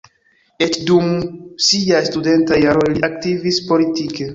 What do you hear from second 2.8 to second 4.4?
li aktivis politike.